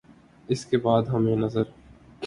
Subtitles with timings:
[0.49, 1.63] اس کے بعد ہمیں نظر